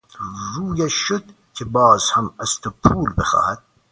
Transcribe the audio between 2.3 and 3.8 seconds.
از تو پول بخواهد!